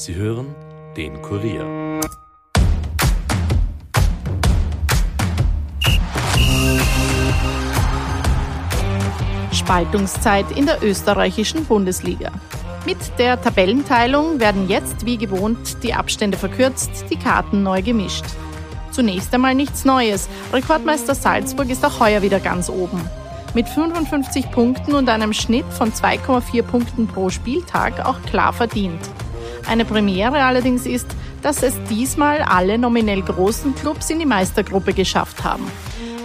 [0.00, 0.54] Sie hören
[0.96, 2.00] den Kurier.
[9.52, 12.32] Spaltungszeit in der österreichischen Bundesliga.
[12.86, 18.24] Mit der Tabellenteilung werden jetzt wie gewohnt die Abstände verkürzt, die Karten neu gemischt.
[18.92, 20.30] Zunächst einmal nichts Neues.
[20.50, 23.02] Rekordmeister Salzburg ist auch heuer wieder ganz oben.
[23.52, 29.10] Mit 55 Punkten und einem Schnitt von 2,4 Punkten pro Spieltag auch klar verdient.
[29.70, 31.06] Eine Premiere allerdings ist,
[31.42, 35.64] dass es diesmal alle nominell großen Clubs in die Meistergruppe geschafft haben.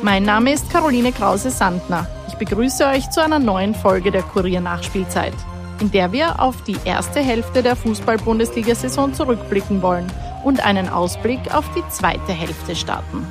[0.02, 2.08] Mein Name ist Caroline Krause-Sandner.
[2.28, 5.34] Ich begrüße euch zu einer neuen Folge der Kurier Nachspielzeit
[5.82, 10.08] in der wir auf die erste Hälfte der Fußball-Bundesliga-Saison zurückblicken wollen
[10.44, 13.28] und einen Ausblick auf die zweite Hälfte starten.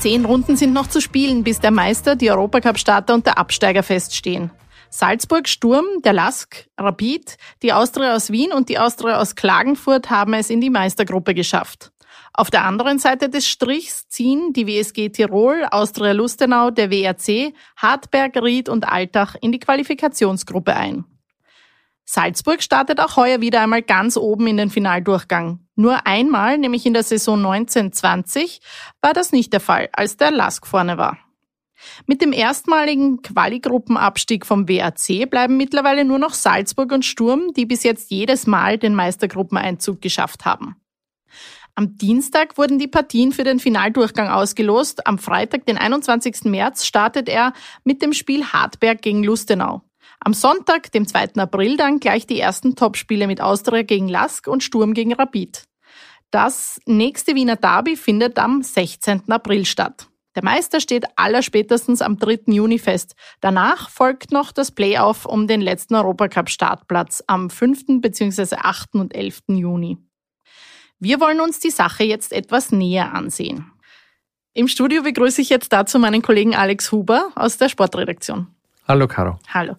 [0.00, 4.50] Zehn Runden sind noch zu spielen, bis der Meister, die Europacup-Starter und der Absteiger feststehen.
[4.88, 10.32] Salzburg, Sturm, der Lask, Rapid, die Austria aus Wien und die Austria aus Klagenfurt haben
[10.32, 11.92] es in die Meistergruppe geschafft.
[12.32, 18.42] Auf der anderen Seite des Strichs ziehen die WSG Tirol, Austria Lustenau, der WRC, Hartberg,
[18.42, 21.04] Ried und Altach in die Qualifikationsgruppe ein.
[22.12, 25.60] Salzburg startet auch heuer wieder einmal ganz oben in den Finaldurchgang.
[25.76, 28.60] Nur einmal, nämlich in der Saison 1920,
[29.00, 31.18] war das nicht der Fall, als der Lask vorne war.
[32.06, 37.84] Mit dem erstmaligen Quali-Gruppenabstieg vom WAC bleiben mittlerweile nur noch Salzburg und Sturm, die bis
[37.84, 40.74] jetzt jedes Mal den Meistergruppeneinzug geschafft haben.
[41.76, 45.06] Am Dienstag wurden die Partien für den Finaldurchgang ausgelost.
[45.06, 46.46] Am Freitag, den 21.
[46.46, 47.52] März, startet er
[47.84, 49.82] mit dem Spiel Hartberg gegen Lustenau.
[50.22, 51.36] Am Sonntag, dem 2.
[51.36, 55.64] April, dann gleich die ersten Topspiele mit Austria gegen Lask und Sturm gegen Rapid.
[56.30, 59.30] Das nächste Wiener Derby findet am 16.
[59.30, 60.08] April statt.
[60.36, 62.52] Der Meister steht allerspätestens am 3.
[62.52, 63.16] Juni fest.
[63.40, 68.00] Danach folgt noch das Playoff um den letzten Europacup-Startplatz am 5.
[68.00, 68.56] bzw.
[68.56, 68.94] 8.
[68.94, 69.40] und 11.
[69.48, 69.98] Juni.
[71.00, 73.72] Wir wollen uns die Sache jetzt etwas näher ansehen.
[74.52, 78.48] Im Studio begrüße ich jetzt dazu meinen Kollegen Alex Huber aus der Sportredaktion.
[78.90, 79.38] Hallo, Caro.
[79.54, 79.76] Hallo.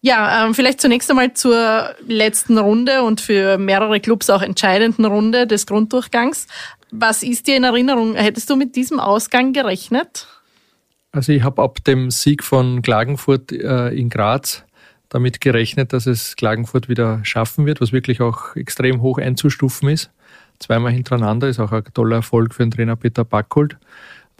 [0.00, 5.46] Ja, ähm, vielleicht zunächst einmal zur letzten Runde und für mehrere Clubs auch entscheidenden Runde
[5.46, 6.48] des Grunddurchgangs.
[6.90, 8.16] Was ist dir in Erinnerung?
[8.16, 10.26] Hättest du mit diesem Ausgang gerechnet?
[11.12, 14.64] Also ich habe ab dem Sieg von Klagenfurt äh, in Graz
[15.10, 20.10] damit gerechnet, dass es Klagenfurt wieder schaffen wird, was wirklich auch extrem hoch einzustufen ist.
[20.58, 23.76] Zweimal hintereinander ist auch ein toller Erfolg für den Trainer Peter Backholt.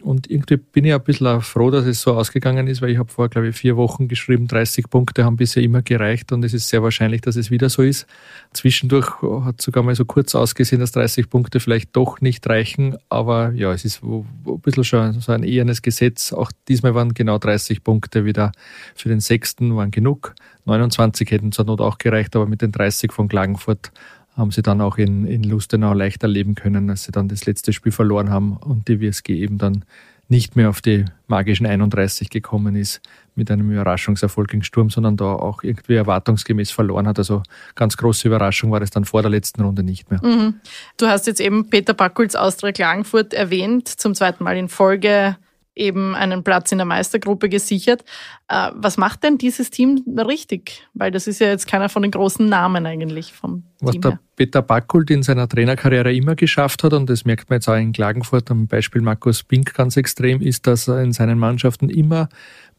[0.03, 3.11] Und irgendwie bin ich ein bisschen froh, dass es so ausgegangen ist, weil ich habe
[3.11, 6.69] vor, glaube ich, vier Wochen geschrieben, 30 Punkte haben bisher immer gereicht und es ist
[6.69, 8.06] sehr wahrscheinlich, dass es wieder so ist.
[8.53, 9.10] Zwischendurch
[9.44, 13.72] hat sogar mal so kurz ausgesehen, dass 30 Punkte vielleicht doch nicht reichen, aber ja,
[13.72, 14.27] es ist ein
[14.62, 16.33] bisschen schon so ein ehernes Gesetz.
[16.33, 18.53] Auch diesmal waren genau 30 Punkte wieder
[18.94, 20.34] für den Sechsten, waren genug.
[20.65, 23.93] 29 hätten zur Not auch gereicht, aber mit den 30 von Klagenfurt
[24.37, 27.73] haben sie dann auch in, in Lustenau leicht erleben können, als sie dann das letzte
[27.73, 29.85] Spiel verloren haben und die WSG eben dann
[30.31, 33.01] nicht mehr auf die magischen 31 gekommen ist
[33.35, 37.19] mit einem Überraschungserfolg gegen Sturm, sondern da auch irgendwie erwartungsgemäß verloren hat.
[37.19, 37.43] Also
[37.75, 40.25] ganz große Überraschung war es dann vor der letzten Runde nicht mehr.
[40.25, 40.55] Mhm.
[40.97, 45.37] Du hast jetzt eben Peter Backulz Austria Klagenfurt erwähnt, zum zweiten Mal in Folge
[45.75, 48.05] eben einen Platz in der Meistergruppe gesichert.
[48.49, 50.87] Äh, was macht denn dieses Team richtig?
[50.95, 54.11] Weil das ist ja jetzt keiner von den großen Namen eigentlich vom Was Team der
[54.13, 54.21] her.
[54.37, 57.93] Peter Backult in seiner Trainerkarriere immer geschafft hat, und das merkt man jetzt auch in
[57.93, 62.29] Klagenfurt am Beispiel Markus Pink ganz extrem, ist, dass er in seinen Mannschaften immer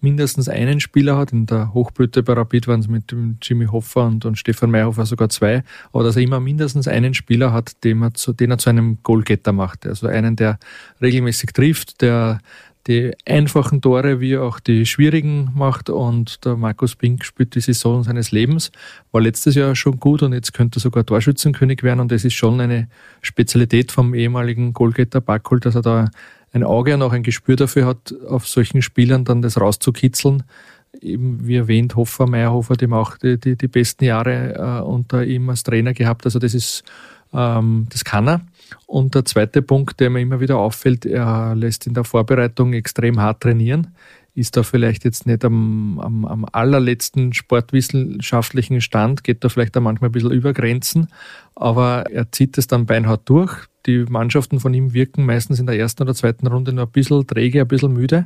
[0.02, 1.32] mindestens einen Spieler hat.
[1.32, 5.30] In der Hochblüte bei Rapid waren es mit Jimmy Hoffer und, und Stefan Meyerhofer sogar
[5.30, 5.64] zwei.
[5.94, 8.98] Aber dass er immer mindestens einen Spieler hat, den er zu, den er zu einem
[9.04, 9.86] Goalgetter macht.
[9.86, 10.58] Also einen, der
[11.02, 12.40] regelmäßig trifft, der
[12.88, 15.90] die einfachen Tore wie auch die schwierigen macht.
[15.90, 18.72] Und der Markus Pink spielt die Saison seines Lebens.
[19.12, 22.00] War letztes Jahr schon gut und jetzt könnte er sogar Torschützenkönig werden.
[22.00, 22.88] Und das ist schon eine
[23.22, 26.10] Spezialität vom ehemaligen Goalgetter Backhol, dass er da
[26.54, 30.44] ein Auge und auch ein Gespür dafür hat, auf solchen Spielern dann das rauszukitzeln.
[31.00, 35.50] Eben, wie erwähnt, Hoffer, Meyerhofer, dem auch die, die, die besten Jahre äh, unter ihm
[35.50, 36.26] als Trainer gehabt.
[36.26, 36.84] Also das ist,
[37.34, 38.42] ähm, das kann er.
[38.86, 43.20] Und der zweite Punkt, der mir immer wieder auffällt, er lässt in der Vorbereitung extrem
[43.20, 43.96] hart trainieren,
[44.34, 49.82] ist da vielleicht jetzt nicht am, am, am allerletzten sportwissenschaftlichen Stand, geht da vielleicht auch
[49.82, 51.08] manchmal ein bisschen über Grenzen,
[51.56, 53.52] aber er zieht es dann beinhart durch.
[53.86, 57.26] Die Mannschaften von ihm wirken meistens in der ersten oder zweiten Runde nur ein bisschen
[57.28, 58.24] träge, ein bisschen müde.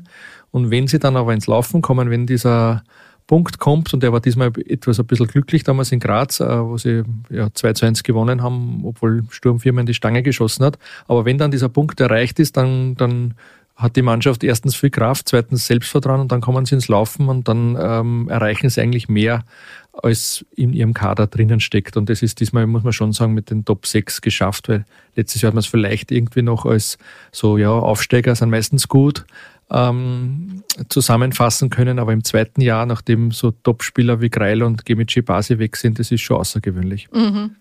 [0.51, 2.83] Und wenn sie dann aber ins Laufen kommen, wenn dieser
[3.27, 6.77] Punkt kommt und er war diesmal etwas ein bisschen glücklich damals in Graz, äh, wo
[6.77, 10.77] sie ja, 2 zu 1 gewonnen haben, obwohl Sturm viermal in die Stange geschossen hat.
[11.07, 13.33] Aber wenn dann dieser Punkt erreicht ist, dann, dann
[13.75, 17.47] hat die Mannschaft erstens viel Kraft, zweitens Selbstvertrauen und dann kommen sie ins Laufen und
[17.47, 19.43] dann ähm, erreichen sie eigentlich mehr,
[19.91, 21.97] als in ihrem Kader drinnen steckt.
[21.97, 24.85] Und das ist diesmal, muss man schon sagen, mit den Top 6 geschafft, weil
[25.15, 26.97] letztes Jahr hat man es vielleicht irgendwie noch als
[27.31, 29.25] so, ja, Aufsteiger sind meistens gut
[29.71, 35.57] ähm, zusammenfassen können, aber im zweiten Jahr, nachdem so Topspieler wie Greil und Gemici Basi
[35.59, 37.07] weg sind, das ist schon außergewöhnlich.
[37.11, 37.55] Mhm.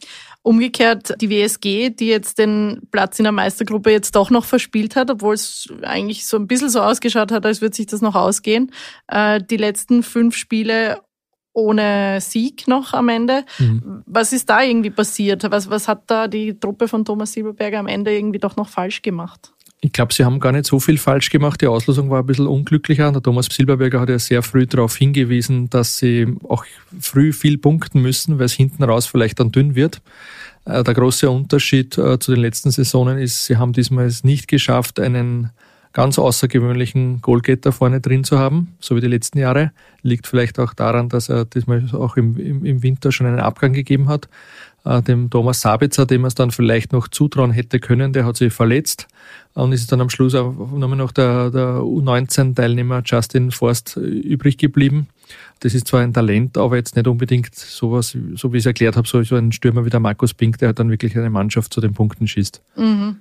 [0.46, 5.10] Umgekehrt die WSG, die jetzt den Platz in der Meistergruppe jetzt doch noch verspielt hat,
[5.10, 8.70] obwohl es eigentlich so ein bisschen so ausgeschaut hat, als würde sich das noch ausgehen.
[9.08, 11.00] Äh, die letzten fünf Spiele
[11.54, 13.44] ohne Sieg noch am Ende.
[13.58, 14.02] Mhm.
[14.04, 15.50] Was ist da irgendwie passiert?
[15.50, 19.00] Was, was hat da die Truppe von Thomas Silberberger am Ende irgendwie doch noch falsch
[19.00, 19.54] gemacht?
[19.84, 21.60] Ich glaube, sie haben gar nicht so viel falsch gemacht.
[21.60, 23.12] Die Auslosung war ein bisschen unglücklicher.
[23.12, 26.64] Der Thomas Silberberger hat ja sehr früh darauf hingewiesen, dass sie auch
[26.98, 30.00] früh viel punkten müssen, weil es hinten raus vielleicht dann dünn wird.
[30.64, 34.48] Äh, der große Unterschied äh, zu den letzten Saisonen ist, sie haben diesmal es nicht
[34.48, 35.50] geschafft, einen
[35.94, 39.70] ganz außergewöhnlichen Goalgetter vorne drin zu haben, so wie die letzten Jahre.
[40.02, 43.72] Liegt vielleicht auch daran, dass er diesmal auch im, im, im Winter schon einen Abgang
[43.72, 44.28] gegeben hat.
[44.84, 48.36] Äh, dem Thomas Sabitzer, dem er es dann vielleicht noch zutrauen hätte können, der hat
[48.36, 49.06] sich verletzt
[49.54, 55.06] und ist dann am Schluss auch noch der, der U19-Teilnehmer Justin Forst übrig geblieben.
[55.60, 58.96] Das ist zwar ein Talent, aber jetzt nicht unbedingt sowas, so wie ich es erklärt
[58.96, 61.72] habe, so, so ein Stürmer wie der Markus Pink, der halt dann wirklich eine Mannschaft
[61.72, 62.60] zu den Punkten schießt.
[62.76, 63.16] Mhm.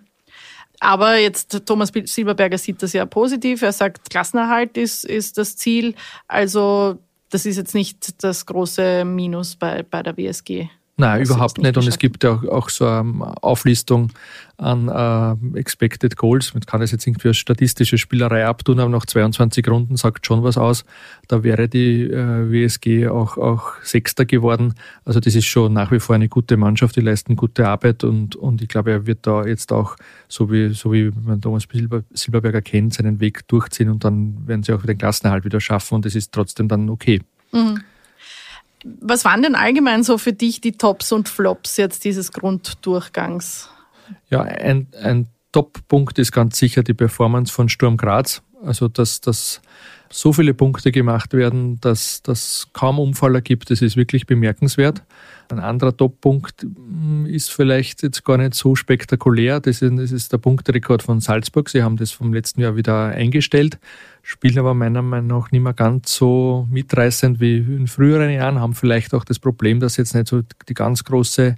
[0.79, 3.61] Aber jetzt Thomas Silberberger sieht das ja positiv.
[3.61, 5.95] Er sagt, Klassenerhalt ist, ist das Ziel.
[6.27, 6.99] Also
[7.29, 10.69] das ist jetzt nicht das große Minus bei, bei der WSG.
[10.95, 11.75] Nein, das überhaupt nicht.
[11.75, 14.11] Und es gibt ja auch, auch so eine Auflistung
[14.57, 16.53] an äh, Expected Goals.
[16.53, 20.43] Man kann das jetzt irgendwie als statistische Spielerei abtun, aber nach 22 Runden sagt schon
[20.43, 20.85] was aus.
[21.27, 24.75] Da wäre die äh, WSG auch, auch Sechster geworden.
[25.03, 28.35] Also das ist schon nach wie vor eine gute Mannschaft, die leisten gute Arbeit und,
[28.35, 29.95] und ich glaube, er wird da jetzt auch,
[30.27, 34.61] so wie, so wie man Thomas Silber, Silberberger kennt, seinen Weg durchziehen und dann werden
[34.61, 37.21] sie auch den Klassenerhalt wieder schaffen und das ist trotzdem dann okay.
[37.51, 37.81] Mhm.
[38.83, 43.69] Was waren denn allgemein so für dich die Tops und Flops jetzt dieses Grunddurchgangs?
[44.29, 48.41] Ja, ein, ein Top-Punkt ist ganz sicher die Performance von Sturm Graz.
[48.65, 49.61] Also, dass, dass
[50.09, 55.03] so viele Punkte gemacht werden, dass das kaum Umfaller gibt, das ist wirklich bemerkenswert.
[55.51, 59.59] Ein anderer Top-Punkt hm, ist vielleicht jetzt gar nicht so spektakulär.
[59.59, 61.69] Das ist, das ist der Punkterekord von Salzburg.
[61.69, 63.79] Sie haben das vom letzten Jahr wieder eingestellt,
[64.21, 68.75] spielen aber meiner Meinung nach nicht mehr ganz so mitreißend wie in früheren Jahren, haben
[68.75, 71.55] vielleicht auch das Problem, dass jetzt nicht so die ganz große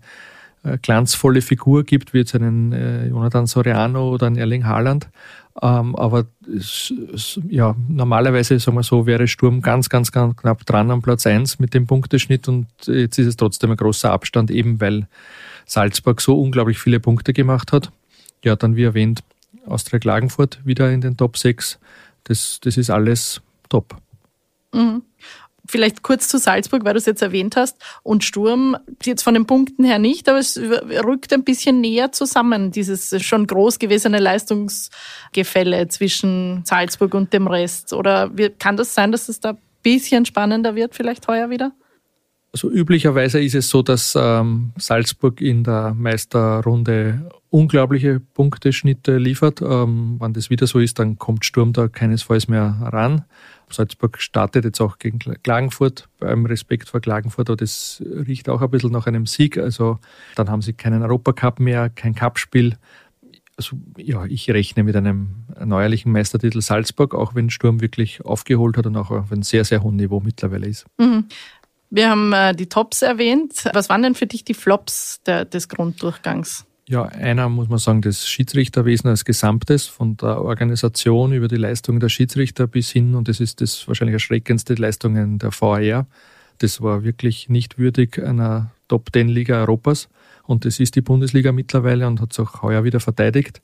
[0.65, 5.09] äh, glanzvolle Figur gibt, wie jetzt einen äh, Jonathan Soriano oder einen Erling Haaland.
[5.61, 6.25] Ähm, aber
[7.47, 11.59] ja, normalerweise, sagen wir so, wäre Sturm ganz, ganz, ganz knapp dran am Platz 1
[11.59, 15.07] mit dem Punkteschnitt und jetzt ist es trotzdem ein großer Abstand, eben weil
[15.65, 17.91] Salzburg so unglaublich viele Punkte gemacht hat.
[18.43, 19.23] Ja, dann wie erwähnt,
[19.65, 21.79] Austria Klagenfurt wieder in den Top 6.
[22.25, 23.95] Das, das ist alles top.
[24.73, 25.03] Mhm.
[25.67, 27.77] Vielleicht kurz zu Salzburg, weil du es jetzt erwähnt hast.
[28.03, 32.71] Und Sturm, jetzt von den Punkten her nicht, aber es rückt ein bisschen näher zusammen,
[32.71, 37.93] dieses schon groß gewesene Leistungsgefälle zwischen Salzburg und dem Rest.
[37.93, 41.71] Oder kann das sein, dass es da ein bisschen spannender wird, vielleicht heuer wieder?
[42.55, 49.61] Also üblicherweise ist es so, dass ähm, Salzburg in der Meisterrunde unglaubliche Punkteschnitte liefert.
[49.61, 53.25] Ähm, wenn das wieder so ist, dann kommt Sturm da keinesfalls mehr ran.
[53.69, 58.69] Salzburg startet jetzt auch gegen Klagenfurt, beim Respekt vor Klagenfurt, aber das riecht auch ein
[58.69, 59.57] bisschen nach einem Sieg.
[59.57, 59.99] Also
[60.35, 62.77] dann haben sie keinen Europacup mehr, kein Cupspiel.
[63.57, 68.85] Also, ja, ich rechne mit einem neuerlichen Meistertitel Salzburg, auch wenn Sturm wirklich aufgeholt hat
[68.85, 70.85] und auch auf einem sehr, sehr hohen Niveau mittlerweile ist.
[70.97, 71.25] Mhm.
[71.95, 73.69] Wir haben äh, die Tops erwähnt.
[73.71, 76.65] Was waren denn für dich die Flops der, des Grunddurchgangs?
[76.89, 82.01] Ja, einer muss man sagen, das Schiedsrichterwesen als Gesamtes, von der Organisation über die Leistungen
[82.01, 86.05] der Schiedsrichter bis hin, und das ist das wahrscheinlich erschreckendste, Leistungen der VR.
[86.57, 90.09] Das war wirklich nicht würdig einer Top-10-Liga Europas.
[90.43, 93.61] Und das ist die Bundesliga mittlerweile und hat es auch heuer wieder verteidigt.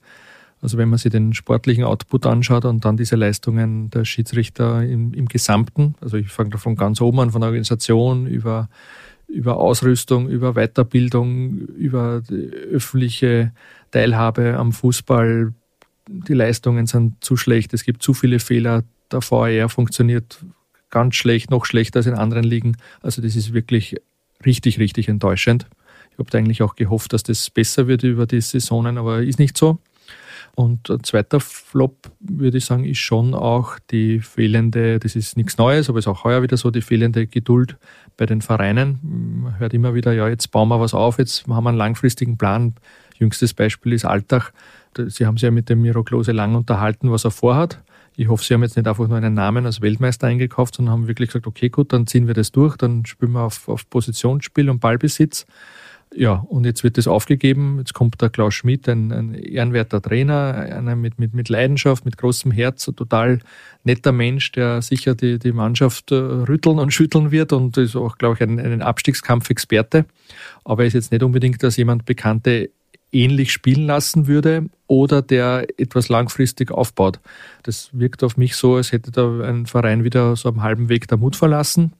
[0.62, 5.12] Also wenn man sich den sportlichen Output anschaut und dann diese Leistungen der Schiedsrichter im,
[5.12, 8.68] im Gesamten, also ich fange von ganz oben an, von der Organisation über,
[9.26, 12.22] über Ausrüstung, über Weiterbildung, über
[12.72, 13.52] öffentliche
[13.90, 15.52] Teilhabe am Fußball,
[16.08, 20.44] die Leistungen sind zu schlecht, es gibt zu viele Fehler, der VAR funktioniert
[20.90, 22.76] ganz schlecht, noch schlechter als in anderen Ligen.
[23.00, 23.96] Also das ist wirklich
[24.46, 25.66] richtig, richtig enttäuschend.
[26.12, 29.58] Ich habe eigentlich auch gehofft, dass das besser wird über die Saisonen, aber ist nicht
[29.58, 29.78] so.
[30.54, 35.58] Und ein zweiter Flop, würde ich sagen, ist schon auch die fehlende, das ist nichts
[35.58, 37.76] Neues, aber ist auch heuer wieder so, die fehlende Geduld
[38.16, 38.98] bei den Vereinen.
[39.42, 42.36] Man hört immer wieder, ja, jetzt bauen wir was auf, jetzt haben wir einen langfristigen
[42.36, 42.74] Plan.
[43.18, 44.52] Jüngstes Beispiel ist Alltag.
[44.96, 47.82] Sie haben sich ja mit dem Miro Klose lang unterhalten, was er vorhat.
[48.14, 51.08] Ich hoffe, Sie haben jetzt nicht einfach nur einen Namen als Weltmeister eingekauft, sondern haben
[51.08, 54.68] wirklich gesagt, okay, gut, dann ziehen wir das durch, dann spielen wir auf, auf Positionsspiel
[54.68, 55.46] und Ballbesitz.
[56.14, 57.78] Ja, und jetzt wird das aufgegeben.
[57.78, 62.18] Jetzt kommt der Klaus Schmidt, ein, ein ehrenwerter Trainer, einer mit, mit, mit Leidenschaft, mit
[62.18, 63.40] großem Herz, ein total
[63.84, 68.18] netter Mensch, der sicher die, die Mannschaft äh, rütteln und schütteln wird und ist auch,
[68.18, 70.04] glaube ich, ein, ein Abstiegskampf-Experte.
[70.64, 72.70] Aber er ist jetzt nicht unbedingt als jemand Bekannte
[73.12, 77.20] ähnlich spielen lassen würde oder der etwas langfristig aufbaut.
[77.62, 81.08] Das wirkt auf mich so, als hätte da ein Verein wieder so am halben Weg
[81.08, 81.92] der Mut verlassen.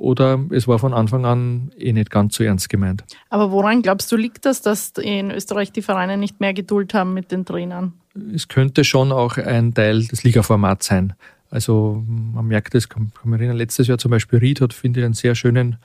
[0.00, 3.04] Oder es war von Anfang an eh nicht ganz so ernst gemeint.
[3.28, 7.12] Aber woran glaubst du, liegt das, dass in Österreich die Vereine nicht mehr Geduld haben
[7.12, 7.92] mit den Trainern?
[8.34, 11.12] Es könnte schon auch ein Teil des Ligaformats sein.
[11.50, 15.04] Also man merkt es, kann, man erinnern, letztes Jahr zum Beispiel Ried hat, finde ich,
[15.04, 15.76] einen sehr schönen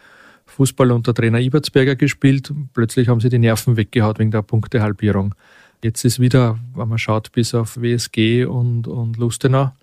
[0.45, 2.53] Fußball unter Trainer Ibertsberger gespielt.
[2.73, 5.35] Plötzlich haben sie die Nerven weggehaut wegen der Punktehalbierung.
[5.83, 9.73] Jetzt ist wieder, wenn man schaut, bis auf WSG und, und Lustenau,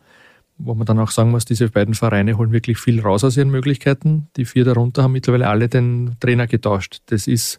[0.65, 3.51] wo man dann auch sagen muss, diese beiden Vereine holen wirklich viel raus aus ihren
[3.51, 4.29] Möglichkeiten.
[4.37, 7.03] Die vier darunter haben mittlerweile alle den Trainer getauscht.
[7.07, 7.59] Das ist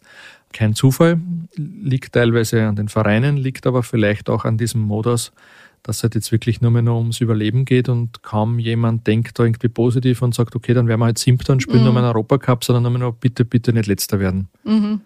[0.53, 1.19] kein Zufall,
[1.55, 5.31] liegt teilweise an den Vereinen, liegt aber vielleicht auch an diesem Modus,
[5.81, 9.37] dass es halt jetzt wirklich nur mehr noch ums Überleben geht und kaum jemand denkt
[9.37, 11.85] da irgendwie positiv und sagt, okay, dann werden wir halt Siebter und spielen mhm.
[11.85, 14.47] nur mal einen Europacup, sondern nur mehr noch bitte, bitte nicht Letzter werden.
[14.63, 15.01] Mhm.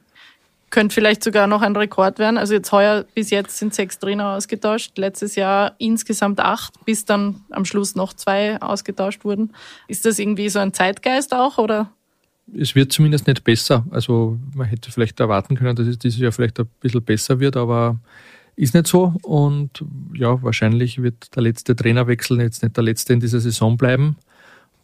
[0.69, 2.37] Könnte vielleicht sogar noch ein Rekord werden.
[2.37, 4.97] Also jetzt heuer bis jetzt sind sechs Trainer ausgetauscht.
[4.97, 9.53] Letztes Jahr insgesamt acht, bis dann am Schluss noch zwei ausgetauscht wurden.
[9.87, 11.91] Ist das irgendwie so ein Zeitgeist auch oder?
[12.53, 13.85] Es wird zumindest nicht besser.
[13.91, 17.55] Also man hätte vielleicht erwarten können, dass es dieses Jahr vielleicht ein bisschen besser wird,
[17.57, 17.99] aber
[18.57, 19.83] ist nicht so und
[20.13, 24.17] ja, wahrscheinlich wird der letzte Trainerwechsel jetzt nicht der letzte in dieser Saison bleiben.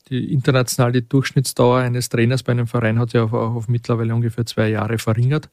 [0.10, 4.69] Die internationale Durchschnittsdauer eines Trainers bei einem Verein hat sich auf, auf mittlerweile ungefähr zwei
[4.69, 5.50] Jahre verringert.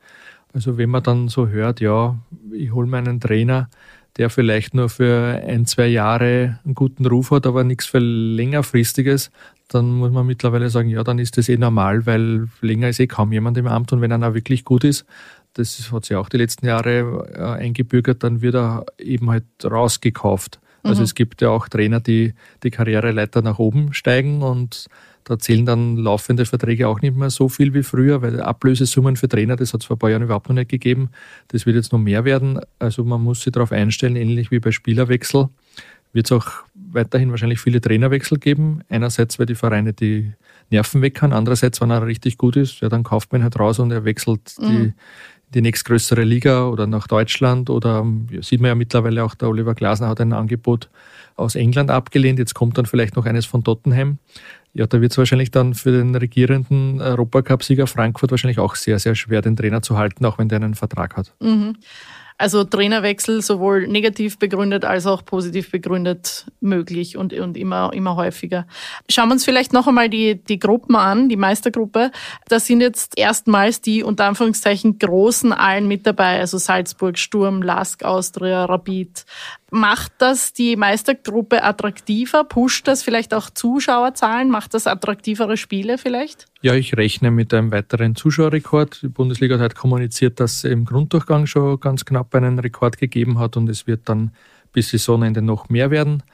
[0.52, 2.19] Also wenn man dann so hört, ja,
[2.52, 3.71] ich hole mir einen Trainer,
[4.16, 9.30] der vielleicht nur für ein, zwei Jahre einen guten Ruf hat, aber nichts für längerfristiges,
[9.69, 13.07] dann muss man mittlerweile sagen, ja, dann ist das eh normal, weil länger ist eh
[13.07, 15.04] kaum jemand im Amt und wenn einer wirklich gut ist,
[15.54, 20.61] das hat sich auch die letzten Jahre äh, eingebürgert, dann wird er eben halt rausgekauft.
[20.82, 21.04] Also mhm.
[21.04, 24.87] es gibt ja auch Trainer, die die Karriereleiter nach oben steigen und
[25.25, 29.28] da zählen dann laufende Verträge auch nicht mehr so viel wie früher, weil Ablösesummen für
[29.28, 31.10] Trainer, das hat es vor ein paar Jahren überhaupt noch nicht gegeben.
[31.49, 32.60] Das wird jetzt noch mehr werden.
[32.78, 35.49] Also man muss sich darauf einstellen, ähnlich wie bei Spielerwechsel
[36.12, 38.80] wird es auch weiterhin wahrscheinlich viele Trainerwechsel geben.
[38.88, 40.32] Einerseits, weil die Vereine die
[40.70, 43.78] Nerven weg kann, andererseits, wenn er richtig gut ist, ja, dann kauft man halt raus
[43.78, 44.68] und er wechselt mhm.
[44.68, 44.92] die,
[45.54, 48.07] die nächstgrößere Liga oder nach Deutschland oder
[48.40, 50.88] sieht man ja mittlerweile auch, der Oliver Glasner hat ein Angebot
[51.37, 52.38] aus England abgelehnt.
[52.38, 54.19] Jetzt kommt dann vielleicht noch eines von Tottenham.
[54.73, 59.16] Ja, da wird es wahrscheinlich dann für den regierenden Europacup-Sieger Frankfurt wahrscheinlich auch sehr, sehr
[59.16, 61.33] schwer, den Trainer zu halten, auch wenn der einen Vertrag hat.
[61.40, 61.76] Mhm.
[62.40, 68.66] Also Trainerwechsel sowohl negativ begründet als auch positiv begründet möglich und, und immer, immer häufiger.
[69.11, 72.11] Schauen wir uns vielleicht noch einmal die, die Gruppen an, die Meistergruppe.
[72.49, 78.04] Da sind jetzt erstmals die unter Anführungszeichen großen allen mit dabei, also Salzburg, Sturm, Lask,
[78.04, 79.26] Austria, Rapid.
[79.71, 82.45] Macht das die Meistergruppe attraktiver?
[82.45, 84.50] Pusht das vielleicht auch Zuschauerzahlen?
[84.50, 86.47] Macht das attraktivere Spiele vielleicht?
[86.61, 89.03] Ja, ich rechne mit einem weiteren Zuschauerrekord.
[89.03, 93.57] Die Bundesliga hat kommuniziert, dass es im Grunddurchgang schon ganz knapp einen Rekord gegeben hat
[93.57, 94.33] und es wird dann
[94.73, 96.25] bis Saisonende noch mehr werden.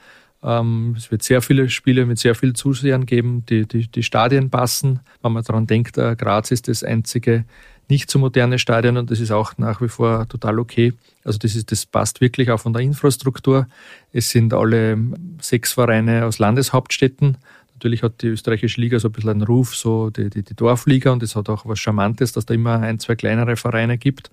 [0.43, 4.49] Ähm, es wird sehr viele Spiele mit sehr vielen Zusehern geben, die, die, die Stadien
[4.49, 4.99] passen.
[5.21, 7.45] Wenn man daran denkt, äh, Graz ist das einzige
[7.89, 10.93] nicht so moderne Stadion und das ist auch nach wie vor total okay.
[11.23, 13.67] Also das ist, das passt wirklich auch von der Infrastruktur.
[14.11, 14.97] Es sind alle
[15.41, 17.37] sechs Vereine aus Landeshauptstädten.
[17.75, 21.11] Natürlich hat die österreichische Liga so ein bisschen einen Ruf, so die, die, die Dorfliga
[21.11, 24.31] und es hat auch was Charmantes, dass da immer ein, zwei kleinere Vereine gibt.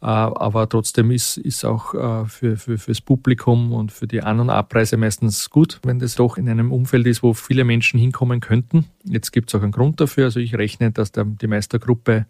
[0.00, 4.40] Äh, aber trotzdem ist, ist auch äh, für, für, fürs Publikum und für die An-
[4.40, 8.40] und Abreise meistens gut, wenn das doch in einem Umfeld ist, wo viele Menschen hinkommen
[8.40, 8.86] könnten.
[9.04, 10.26] Jetzt gibt es auch einen Grund dafür.
[10.26, 12.26] Also ich rechne, dass der, die Meistergruppe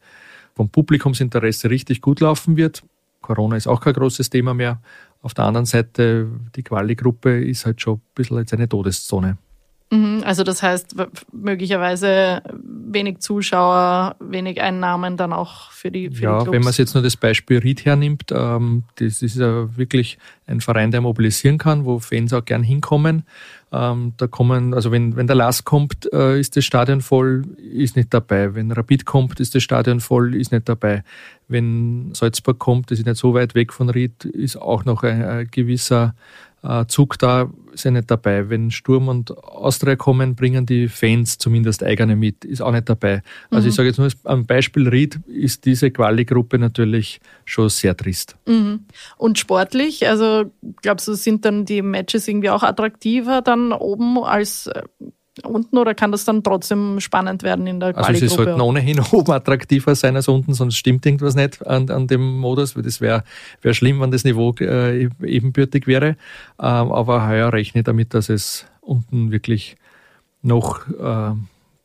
[0.58, 2.82] vom Publikumsinteresse richtig gut laufen wird.
[3.20, 4.80] Corona ist auch kein großes Thema mehr.
[5.22, 9.38] Auf der anderen Seite, die Quali-Gruppe ist halt schon ein bisschen jetzt eine Todeszone.
[9.92, 10.96] Mhm, also das heißt
[11.32, 12.42] möglicherweise
[12.92, 17.02] wenig Zuschauer, wenig Einnahmen dann auch für die für Ja, die wenn man jetzt nur
[17.02, 21.98] das Beispiel Ried hernimmt, ähm, das ist ja wirklich ein Verein, der mobilisieren kann, wo
[21.98, 23.24] Fans auch gern hinkommen.
[23.70, 27.96] Ähm, da kommen, also wenn, wenn der Lass kommt, äh, ist das Stadion voll, ist
[27.96, 28.54] nicht dabei.
[28.54, 31.04] Wenn Rapid kommt, ist das Stadion voll, ist nicht dabei.
[31.48, 35.22] Wenn Salzburg kommt, das ist nicht so weit weg von Ried, ist auch noch ein,
[35.22, 36.14] ein gewisser
[36.62, 37.50] äh, Zug da.
[37.78, 38.48] Sind nicht dabei.
[38.48, 43.22] Wenn Sturm und Austria kommen, bringen die Fans zumindest eigene mit, ist auch nicht dabei.
[43.50, 43.68] Also mhm.
[43.68, 48.36] ich sage jetzt nur am Beispiel Ried ist diese Quali-Gruppe natürlich schon sehr trist.
[48.46, 48.84] Mhm.
[49.16, 50.50] Und sportlich, also
[50.82, 54.82] glaubst du, sind dann die Matches irgendwie auch attraktiver dann oben als äh,
[55.44, 59.32] unten oder kann das dann trotzdem spannend werden in der Also sie sollten ohnehin oben
[59.32, 63.24] attraktiver sein als unten, sonst stimmt irgendwas nicht an, an dem Modus, weil das wäre
[63.62, 66.16] wär schlimm, wenn das Niveau äh, ebenbürtig wäre.
[66.60, 69.76] Ähm, aber heuer rechne ich damit, dass es unten wirklich
[70.42, 71.34] noch äh,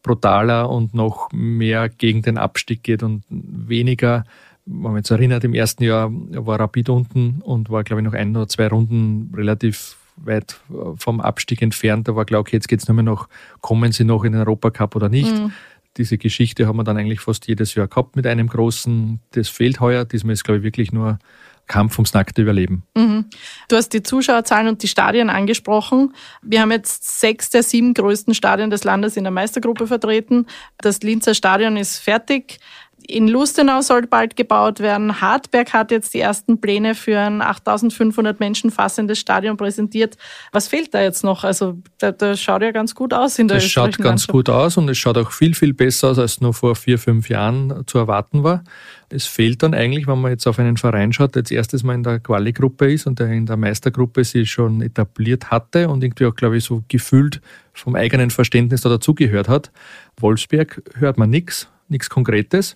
[0.03, 4.25] brutaler und noch mehr gegen den Abstieg geht und weniger
[4.65, 8.13] wenn man jetzt erinnert, im ersten Jahr war Rapid unten und war, glaube ich, noch
[8.13, 12.07] ein oder zwei Runden relativ weit äh, vom Abstieg entfernt.
[12.07, 13.27] Da war klar, okay, jetzt geht es nur mehr noch,
[13.61, 15.31] kommen sie noch in den Europacup oder nicht.
[15.31, 15.53] Mhm.
[15.97, 19.19] Diese Geschichte haben wir dann eigentlich fast jedes Jahr gehabt mit einem großen.
[19.31, 20.05] Das fehlt heuer.
[20.05, 21.19] Diesmal ist, glaube ich, wirklich nur
[21.67, 22.83] Kampf ums nackte Überleben.
[22.95, 23.25] Mhm.
[23.69, 26.13] Du hast die Zuschauerzahlen und die Stadien angesprochen.
[26.41, 30.47] Wir haben jetzt sechs der sieben größten Stadien des Landes in der Meistergruppe vertreten.
[30.79, 32.59] Das Linzer Stadion ist fertig.
[33.07, 35.19] In Lustenau soll bald gebaut werden.
[35.19, 40.17] Hartberg hat jetzt die ersten Pläne für ein 8500 Menschen fassendes Stadion präsentiert.
[40.51, 41.43] Was fehlt da jetzt noch?
[41.43, 44.77] Also da, da schaut ja ganz gut aus in der Das schaut ganz gut aus
[44.77, 47.97] und es schaut auch viel, viel besser aus, als nur vor vier, fünf Jahren zu
[47.97, 48.63] erwarten war.
[49.09, 51.95] Es fehlt dann eigentlich, wenn man jetzt auf einen Verein schaut, der jetzt erstes Mal
[51.95, 56.25] in der Quali-Gruppe ist und der in der Meistergruppe sich schon etabliert hatte und irgendwie
[56.25, 57.41] auch, glaube ich, so gefühlt
[57.73, 59.71] vom eigenen Verständnis da dazugehört hat.
[60.19, 62.75] Wolfsberg hört man nichts nichts Konkretes.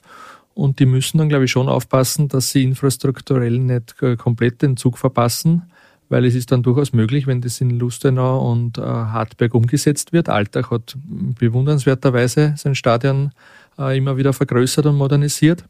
[0.53, 4.75] Und die müssen dann, glaube ich, schon aufpassen, dass sie infrastrukturell nicht äh, komplett den
[4.75, 5.63] Zug verpassen,
[6.09, 10.29] weil es ist dann durchaus möglich, wenn das in Lustenau und äh, Hartberg umgesetzt wird.
[10.29, 13.33] Altach hat bewundernswerterweise sein Stadion
[13.77, 15.63] äh, immer wieder vergrößert und modernisiert.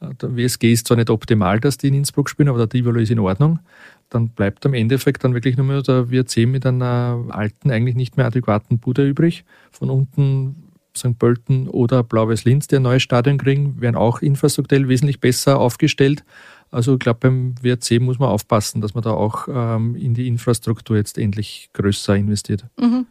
[0.00, 3.10] Der WSG ist zwar nicht optimal, dass die in Innsbruck spielen, aber der Tivolo ist
[3.10, 3.60] in Ordnung.
[4.08, 8.16] Dann bleibt am Endeffekt dann wirklich nur mehr der WRC mit einer alten, eigentlich nicht
[8.16, 9.44] mehr adäquaten Bude übrig.
[9.70, 11.18] Von unten St.
[11.18, 16.24] Pölten oder Blau-Weiß-Linz, die ein neues Stadion kriegen, werden auch infrastrukturell wesentlich besser aufgestellt.
[16.70, 20.26] Also ich glaube, beim WRC muss man aufpassen, dass man da auch ähm, in die
[20.26, 22.64] Infrastruktur jetzt endlich größer investiert.
[22.78, 23.06] Mhm.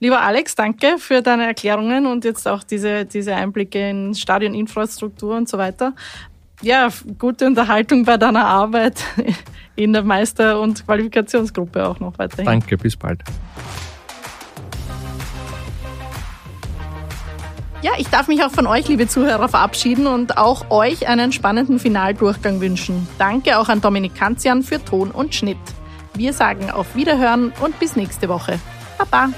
[0.00, 5.48] Lieber Alex, danke für deine Erklärungen und jetzt auch diese, diese Einblicke in Stadioninfrastruktur und
[5.48, 5.94] so weiter.
[6.62, 9.04] Ja, gute Unterhaltung bei deiner Arbeit
[9.76, 12.46] in der Meister- und Qualifikationsgruppe auch noch weiterhin.
[12.46, 13.22] Danke, bis bald.
[17.80, 21.78] Ja, ich darf mich auch von euch, liebe Zuhörer, verabschieden und auch euch einen spannenden
[21.78, 23.06] Finaldurchgang wünschen.
[23.18, 25.58] Danke auch an Dominik Kanzian für Ton und Schnitt.
[26.14, 28.58] Wir sagen auf Wiederhören und bis nächste Woche.
[28.98, 29.28] Baba!